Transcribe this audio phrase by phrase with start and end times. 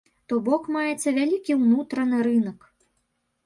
[0.31, 2.59] То бок маецца вялікі ўнутраны рынак.